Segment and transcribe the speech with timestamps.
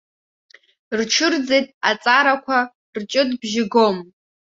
[0.97, 2.57] Рҽырӡеит аҵарақәа,
[2.97, 3.97] рҷытбжьы гом.